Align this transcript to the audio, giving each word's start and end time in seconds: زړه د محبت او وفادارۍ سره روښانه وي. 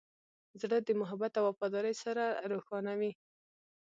زړه 0.61 0.77
د 0.83 0.89
محبت 1.01 1.33
او 1.39 1.45
وفادارۍ 1.49 1.93
سره 2.03 2.23
روښانه 2.51 2.93
وي. 2.99 3.11